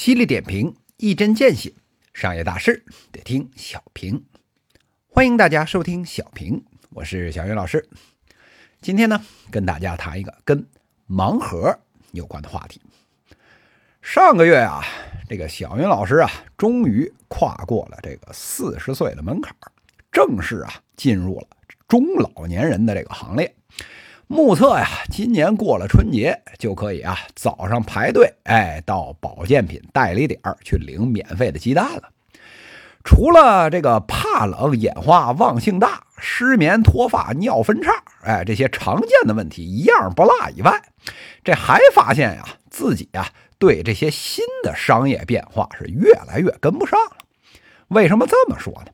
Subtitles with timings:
[0.00, 1.74] 犀利点评，一针见血，
[2.14, 4.24] 商业大事得听小平。
[5.10, 7.86] 欢迎大家收听小平，我是小云老师。
[8.80, 10.66] 今天呢，跟大家谈一个跟
[11.06, 11.78] 盲盒
[12.12, 12.80] 有关的话题。
[14.00, 14.82] 上个月啊，
[15.28, 19.54] 这个小云老师啊，终于跨过了这个四十岁的门槛，
[20.10, 21.46] 正式啊进入了
[21.86, 23.54] 中老年人的这个行列。
[24.32, 32.10] 目测呀，今年过了春节就可以啊，早上排队，哎，到保健品代理点去领免费的鸡蛋了。
[33.02, 37.90] 除了这个怕冷、眼花、忘性大、失眠、脱发、尿分叉，
[38.22, 40.80] 哎，这些常见的问题一样不落以外，
[41.42, 43.28] 这还发现呀，自己啊
[43.58, 47.16] 对这些新的商业变化是越来越跟不上了。
[47.88, 48.92] 为什么这么说呢？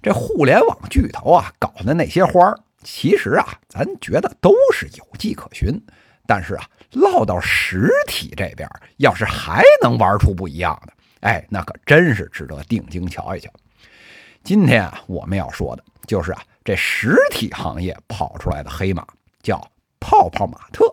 [0.00, 2.56] 这互联网巨头啊搞的那些花儿。
[2.82, 5.80] 其实啊，咱觉得都是有迹可循，
[6.26, 13.50] 但是啊，落到实体这边，要是还能玩出不一样的，哎，那可真是值得定睛瞧一瞧。
[14.42, 19.06] 今天啊，我们要说的就是啊，这实体行业跑出来的黑马，
[19.42, 20.84] 叫泡泡玛特。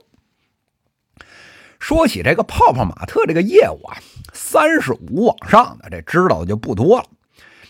[1.80, 3.98] 说起这个泡泡玛特这个业务啊，
[4.34, 7.06] 三十五往上的这知道的就不多了。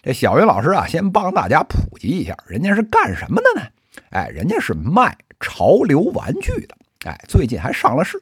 [0.01, 3.67] 这小云老师啊，先帮大家普及一下，人家是干什么的呢？
[4.09, 8.21] 哎，人家是卖潮流玩具的，哎，最近还上了市。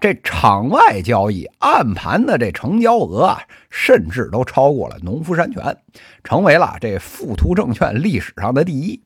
[0.00, 5.76] 这场外交易暗盘的这成交额啊，甚至都超过了农夫山泉，
[6.24, 9.02] 成为了这富途证券历史上的第一。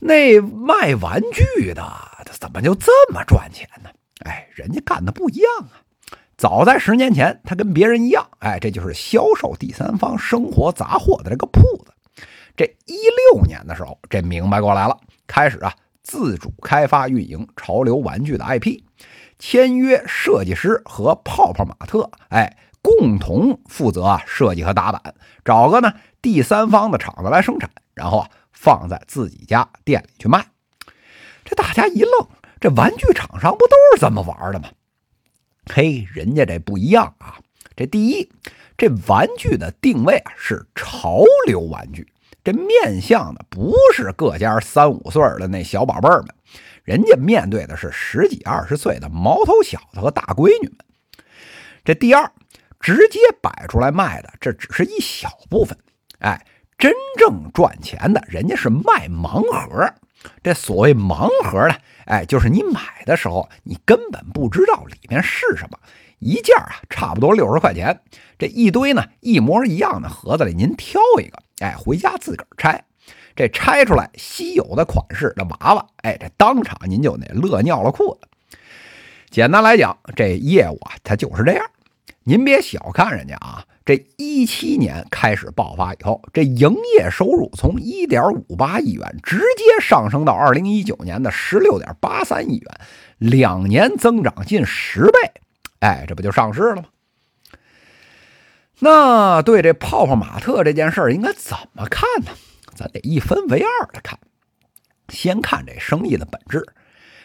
[0.00, 1.82] 那卖玩具的
[2.38, 3.90] 怎么就这么赚钱呢？
[4.24, 5.82] 哎，人家干的不一样啊！
[6.36, 11.92] 早在十年前，他跟别人一样，哎，这就是销售第三方生活杂货的这个铺子。
[12.58, 12.96] 这一
[13.32, 18.80] 六年的时候，这明白过来了，开始啊自主开发运营潮流玩具的 IP，
[19.38, 25.14] 签约设计师和泡泡玛特，哎，共同负责啊设计和打版，
[25.44, 30.44] 找个呢第三方的厂子来生产，然后啊放在自己家店里去卖。
[31.44, 32.26] 这大家一愣，
[32.58, 34.68] 这玩具厂商不都是这么玩的吗？
[35.72, 37.38] 嘿，人家这不一样啊！
[37.76, 38.28] 这第一，
[38.76, 42.12] 这玩具的定位啊是潮流玩具。
[42.48, 46.28] 这面向的不是各家三五岁的那小宝贝们，
[46.82, 50.78] 人家面对的是十几二十岁的毛头小子和大闺女们。
[51.84, 52.32] 这第二，
[52.80, 55.76] 直接摆出来卖的，这只是一小部分。
[56.20, 56.42] 哎，
[56.78, 59.86] 真正赚钱的，人家是卖盲盒。
[60.42, 61.74] 这所谓盲盒呢，
[62.06, 65.78] 哎，就是你买的时候，你根本不知道里面是什么。
[66.18, 68.00] 一件啊，差不多六十块钱。
[68.38, 72.84] 这一堆呢，一模一样的盒子里，您挑一个，哎，回家自个儿拆。
[73.34, 78.28] 这拆出来稀有的款式的娃娃，哎，这当场您就得乐尿了裤子。
[79.30, 81.64] 简单来讲，这业务啊，它就是这样。
[82.24, 92.80] 您别小看人家啊，这一七年开始爆发以后，这营业收入从一点五八亿元直接上升到二零一九年的十六点八三亿元，
[93.18, 95.18] 两年增长近十倍。
[95.78, 96.84] 哎，这不就上市了吗？
[98.80, 102.30] 那对这泡泡玛特这件事儿应该怎么看呢？
[102.74, 104.18] 咱得一分为二的看。
[105.08, 106.64] 先看这生意的本质，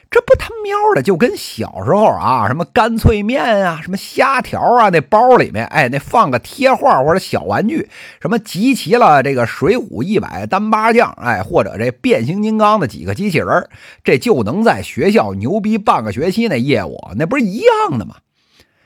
[0.09, 7.89] 这不他喵的就跟小时候啊，什么干脆面啊，什么虾条啊，那包里面哎，那放个贴画或者小玩具，
[8.21, 13.69] 什么集齐了这个水浒一百单八将，哎，或者这变形金刚的几个机器人，
[14.03, 18.15] 这就能在学校牛逼半个学期那业务，那不是一样的吗？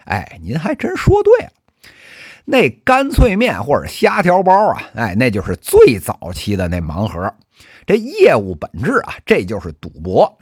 [0.06, 1.52] 哎，您还真说对了，
[2.50, 7.34] 那干脆面或者虾条包啊，哎，那就是最早期的那盲盒。
[7.86, 10.38] 这业务本质啊，这就是赌博。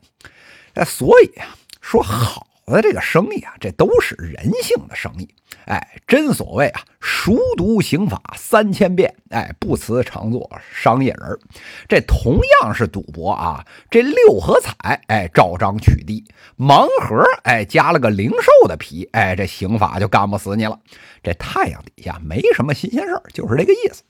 [0.76, 1.48] 哎，所以啊，
[1.82, 5.28] 说好的这个生意啊，这都是人性的生意。
[5.66, 11.40] 哎，真所谓啊，熟读刑法三千遍，哎，不辞常做商业人
[11.88, 16.24] 这同样是赌博啊，这六合彩，哎，照章取缔；
[16.58, 20.80] 盲盒，哎，加了个零售的皮，哎，这刑法就干不死你了。
[21.24, 24.04] 这太阳底下没什么新鲜事儿就是这个意思。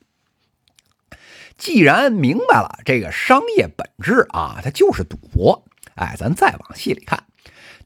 [1.57, 5.63] 既然明白了这个商业本质啊，它就是赌博。
[5.95, 7.24] 哎，咱再往细里看。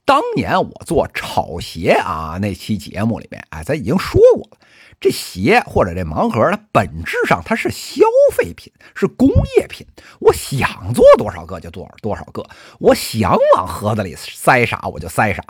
[0.10, 4.58] 当年我做炒鞋啊那期节目里面，哎，咱已经说过了，
[5.00, 9.86] 这鞋或者这盲盒，它本质上它是消费品，是工业品。
[10.20, 12.44] 我想做多少个就做多少个，
[12.80, 15.44] 我想往盒子里塞啥我就塞啥。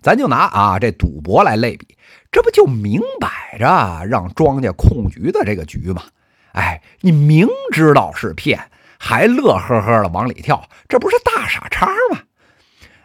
[0.00, 1.98] 咱就拿啊这赌博来类比，
[2.30, 6.04] 这不就明摆着让庄家控局的这个局吗？
[6.52, 12.20] 哎，你明知道是骗，还乐呵呵的往里跳，这不是大傻叉吗？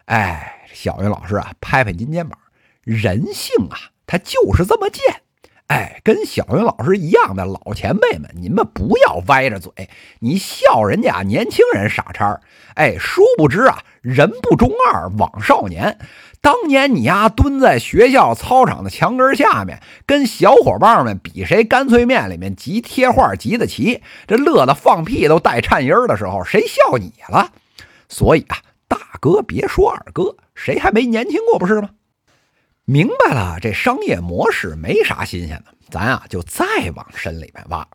[0.04, 0.52] 哎。
[0.74, 2.38] 小云老师啊，拍拍您肩膀，
[2.82, 5.02] 人性啊，他就是这么贱。
[5.68, 9.88] 哎，跟小云老师一样的老前辈们，你们不要歪着嘴，
[10.18, 12.38] 你笑人家年轻人傻叉
[12.74, 15.98] 哎，殊不知啊，人不中二枉少年。
[16.42, 27.50] 当年你呀，蹲在学校操场的墙根下面，跟小伙伴们比谁干脆面里面集贴画集的齐，这乐得放屁都带颤音的时候，谁笑你了？
[28.10, 31.90] 所以啊，大哥别说二哥，谁还没年轻过不是吗？
[32.84, 37.86] 明白了，这商业模式没啥新鲜的，咱啊就再往深里面挖。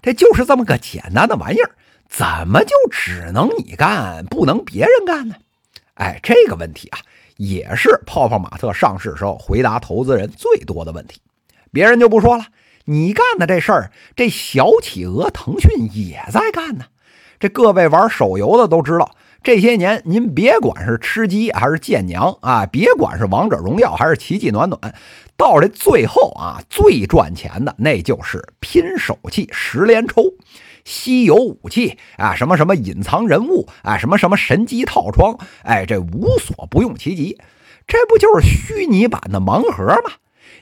[0.00, 1.70] 这就是这么个简单的玩意儿，
[2.08, 5.36] 怎么就只能你干，不能别人干呢？
[5.94, 6.98] 哎，这个问题啊，
[7.36, 11.20] 也是泡泡玛特上市时候回答投资人最多的问题。
[11.70, 12.46] 别人就不说了，
[12.84, 16.86] 你干的这事儿，这小企鹅腾讯也在干呢。
[17.38, 19.14] 这各位玩手游的都知道。
[19.42, 24.94] 这些年，您别管是吃鸡还是见娘啊，别管是王者荣耀还是奇迹暖暖，
[25.36, 30.22] 到这最后啊，最赚钱的那就是拼手气十连抽、
[30.84, 37.36] 稀有武器啊，什么什么隐藏人物啊，什么什么神机套装，哎，这无所不用其极，
[37.88, 40.12] 这不就是虚拟版的盲盒吗？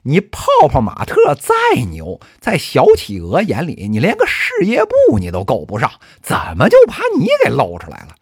[0.04, 5.90] 你泡泡玛特再牛，在小企鹅眼里，你连个事业部你都够不上，
[6.22, 8.14] 怎么就把你给露出来了？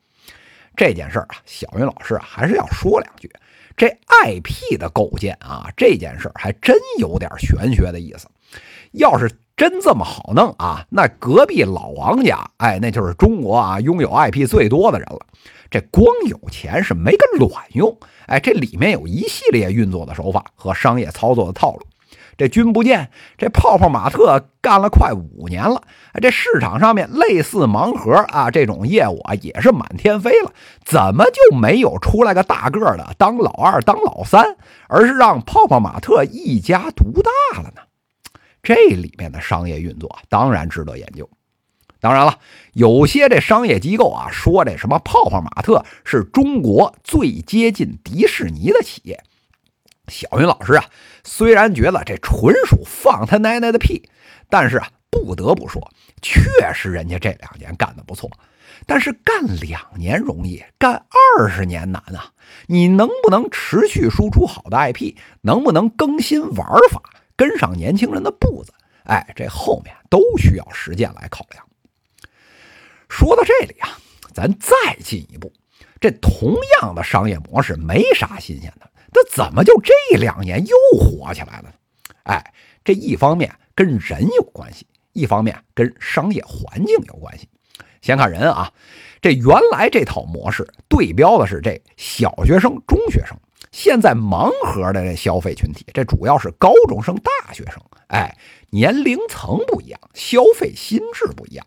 [0.78, 3.28] 这件事儿啊，小云老师啊，还是要说两句。
[3.76, 3.88] 这
[4.24, 8.28] IP 的构建啊，这件事儿还真有点玄学的意思。
[8.92, 15.18] 要是真这么好弄啊，那隔壁老王家，哎，那就是中国啊拥有 IP 最多的人了。
[15.68, 21.86] 这光有钱是没个卵用，哎，这里面有一系列运作的手法和商业操作的套路。
[22.38, 25.82] 这君不见，这泡泡玛特干了快五年了，
[26.22, 30.52] 这市场上面类似盲盒啊这种业务啊也是满天飞了，
[30.84, 34.56] 怎么就没有出来个大个的当老二当老三，
[34.86, 37.82] 而是让泡泡玛特一家独大了呢？
[38.62, 41.28] 这里面的商业运作当然值得研究。
[42.00, 42.38] 当然了，
[42.74, 49.20] 有些这商业机构啊说这什么泡泡玛特是中国最接近迪士尼的企业。
[50.08, 50.84] 小云老师啊，
[51.24, 54.08] 虽然觉得这纯属放他奶奶的屁，
[54.48, 55.90] 但是啊，不得不说，
[56.22, 58.30] 确实人家这两年干的不错。
[58.86, 61.04] 但是干两年容易，干
[61.36, 62.32] 二十年难啊！
[62.68, 65.16] 你能不能持续输出好的 IP？
[65.42, 67.02] 能不能更新玩法，
[67.34, 68.72] 跟上年轻人的步子？
[69.04, 71.66] 哎，这后面都需要实践来考量。
[73.08, 73.98] 说到这里啊，
[74.32, 75.52] 咱再进一步，
[76.00, 78.90] 这同样的商业模式没啥新鲜的。
[79.12, 81.74] 那怎么就这两年又火起来了？
[82.24, 82.52] 哎，
[82.84, 87.48] 这一方面跟人有关系，一方面跟商业环境有关系。
[88.00, 88.72] 先看人啊，
[89.20, 93.36] 这原来这套模式对标的是这小学生、中学生，
[93.72, 97.82] 现在盲盒的消费群体，这主要是高中生、大学生。
[98.08, 98.36] 哎，
[98.70, 101.66] 年龄层不一样，消费心智不一样。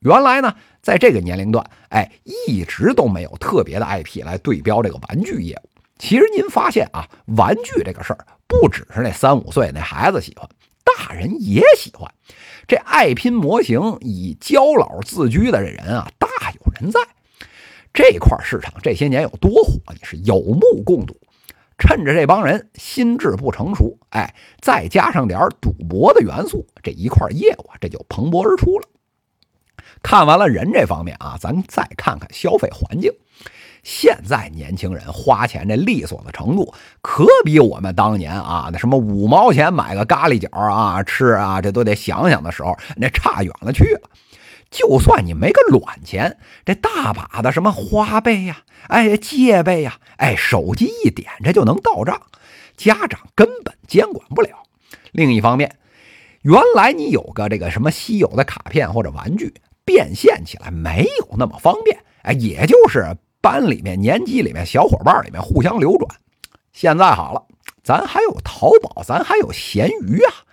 [0.00, 5.68] 原来呢，在这个年龄段，哎，一直都没有特别的 IP 来对标这个玩具业务。
[5.98, 7.06] 其实您发现啊，
[7.36, 10.48] 玩具这个事儿不只是那三五岁那孩子喜欢，
[10.82, 12.10] 大人也喜欢。
[12.66, 17.00] 这爱拼模型以娇老自居的这人啊，大有人在。
[17.92, 21.14] 这块市场这些年有多火，你是有目共睹。
[21.76, 28.86] 趁着这帮人心智不成熟，哎，再加上点赌博的元素，这一块业务啊，这就蓬勃而出了。
[30.02, 33.12] 看完了人这方面啊，咱再看看消费环境。
[33.82, 44.10] 现在年轻人花钱这利索的程度，可比我们当年啊那什么五毛钱买个咖喱角啊吃啊，这都得想想的时候，那差远了去了。
[44.70, 52.20] 就算你没个卵钱，这大把的什么花呗呀，哎借呗呀，哎手机一点这就能到账，
[52.76, 54.50] 家长根本监管不了。
[55.12, 55.76] 另一方面，
[56.42, 59.54] 原来你有个这个什么稀有的卡片或者玩具，
[59.90, 63.04] 变现起来没有那么方便，哎，也就是。
[63.42, 66.06] 班里面、年级里面、小伙伴里面互相流转。
[66.74, 67.42] 现在好了，
[67.82, 70.44] 咱还有淘宝，咱还有闲鱼啊！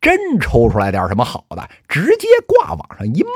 [0.00, 3.30] 真抽出来点什么好的，直接挂网上一卖，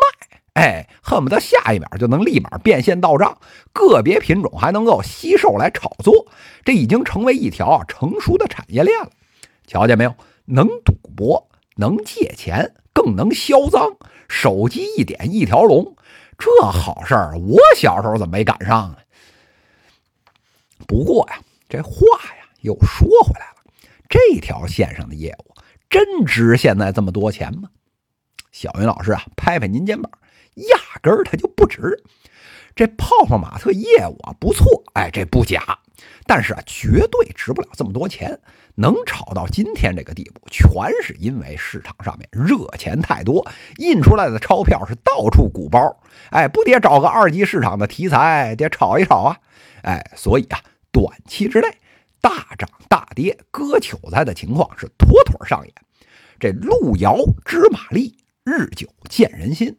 [0.52, 3.37] 哎，恨不得下一秒就能立马变现到账。
[3.73, 6.29] 个别品种还能够吸售来炒作，
[6.64, 9.11] 这已经成为一条成熟的产业链了。
[9.67, 10.14] 瞧见没有？
[10.45, 13.97] 能赌博，能借钱，更能销赃。
[14.31, 15.97] 手机一点一条龙。
[16.39, 18.97] 这好事儿，我小时候怎么没赶上呢？
[20.87, 21.91] 不过呀，这话
[22.39, 23.57] 呀又说回来了，
[24.09, 25.55] 这条线上的业务
[25.91, 27.69] 真值现在这么多钱吗？
[28.53, 30.11] 小云老师啊，拍拍您肩膀，
[30.55, 32.03] 压根儿它就不值。
[32.75, 35.81] 这泡泡玛特业务啊不错，哎，这不假。
[36.26, 38.40] 但是啊，绝对值不了这么多钱。
[38.76, 40.71] 能炒到今天这个地步，全
[41.02, 46.00] 是因为市场上面热钱太多，印出来的钞票是到处鼓包。
[46.30, 49.37] 哎，不得找个二级市场的题材，得炒一炒啊！
[49.83, 51.69] 哎，所以啊，短期之内
[52.23, 55.75] 大涨大跌、割韭菜的情况是妥妥上演。
[56.38, 59.76] 这路遥知马力，日久见人心。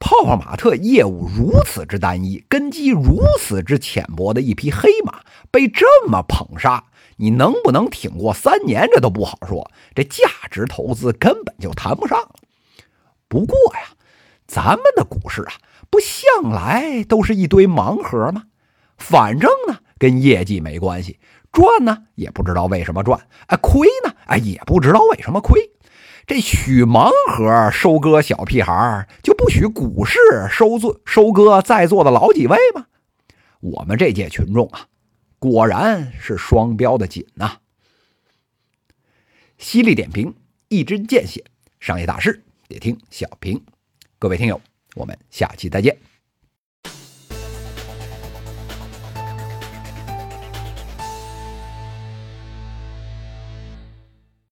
[0.00, 6.84] 泡泡玛特业务如此之单一，根基如此之浅薄的一匹黑马，被这么捧杀。
[7.16, 9.70] 你能不能挺过三年，这都不好说。
[9.94, 12.30] 这价值投资根本就谈不上。
[13.26, 13.96] 不过呀，
[14.46, 15.52] 咱们的股市啊，
[15.90, 18.44] 不向来都是一堆盲盒吗？
[18.96, 21.18] 反正呢，跟业绩没关系，
[21.50, 25.70] 赚呢也不知道为什么赚，哎，亏呢哎也不知道为什么亏。
[26.28, 30.18] 这许盲盒收割小屁孩，就不许股市
[30.50, 32.86] 收作收割在座的老几位吗？
[33.60, 34.88] 我们这届群众啊。
[35.38, 37.60] 果然是双标的紧呐！
[39.56, 40.34] 犀利点评，
[40.68, 41.42] 一针见血，
[41.80, 43.64] 商业大事得听小平。
[44.18, 44.60] 各位听友，
[44.96, 45.96] 我们下期再见。